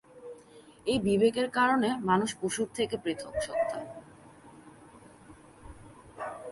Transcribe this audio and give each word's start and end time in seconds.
এই 0.87 0.99
বিবেকের 0.99 1.47
কারণে 1.49 1.89
মানুষ 2.03 2.29
পশুর 2.41 2.67
থেকে 2.75 2.95
পৃথক 3.03 3.33
সত্তা। 3.41 3.79